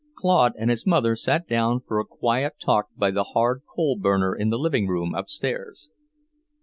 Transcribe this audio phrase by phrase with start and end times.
[0.15, 4.33] Claude and his mother sat down for a quiet talk by the hard coal burner
[4.33, 5.91] in the living room upstairs.